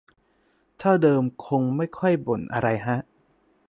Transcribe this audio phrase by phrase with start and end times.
[0.77, 2.97] เท่าเดิมคงไม่ค่อยบ่นอะไรฮะ